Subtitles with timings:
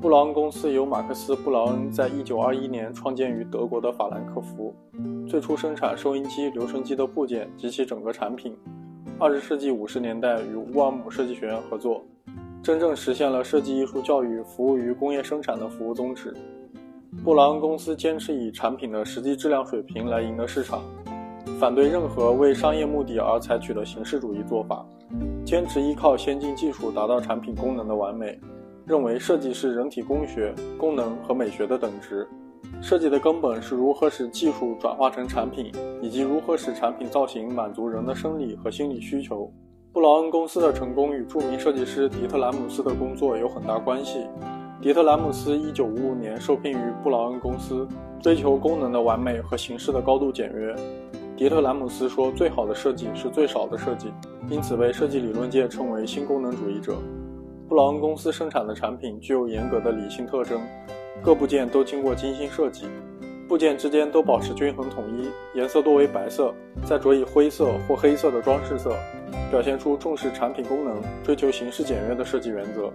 [0.00, 4.74] 布劳恩公司由马克思·布劳恩在一九二一年创建于德国的法兰克福，
[5.28, 8.56] 最初生产收音机、留声机的部件及其整个产品。
[9.18, 12.04] 二十世纪五十年代与乌尔姆设计学院合作，
[12.62, 16.34] 真正实现了设计艺术教育服务于工业生产的服务宗旨。
[17.22, 20.82] 布劳恩公司坚持以产品的实际质量水平来赢得市场，
[21.60, 24.84] 反对任何为商业目的而采取的形式主义做法，
[25.44, 28.36] 坚持依靠先进技术达到产品功能的完美。
[28.84, 32.26] 认为设计是人体工学、功能和美学的等值。
[32.80, 39.52] 设计的根本是如何使技术转化成产品，以及如何使产品造型满足人的生理和心理需求。
[39.92, 44.26] 布劳恩公司的成功与著名设计师迪特兰姆斯的工作有很大关系。
[44.80, 47.86] 迪特兰姆斯1955年受聘于布劳恩公司，
[48.20, 50.74] 追求功能的完美和形式的高度简约。
[51.36, 54.12] 迪特兰姆斯说：“最好的设计是最少的设计。”
[54.50, 56.96] 因此被设计理论界称为新功能主义者。
[57.72, 60.60] 布劳恩公司生产的产品具有严格的理性特征，
[61.24, 62.84] 各部件都经过精心设计，
[63.48, 66.52] 部件之间都保持均衡统一，颜色多为白色，
[66.84, 68.94] 再着以灰色或黑色的装饰色，
[69.50, 72.92] 表现出重视产品功能、追求形式简约的设计原则。